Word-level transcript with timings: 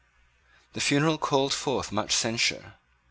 The 0.73 0.81
funeral 0.81 1.19
called 1.19 1.53
forth 1.53 1.91
much 1.91 2.11
censure. 2.15 2.73